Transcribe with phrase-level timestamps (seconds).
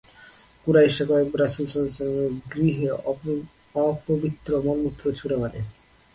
[0.67, 1.89] কুরাইশরা কয়েকবার রাসূলের
[2.53, 2.87] গৃহে
[3.81, 5.59] অপবিত্র মল-মূত্র ছুঁড়ে মারে।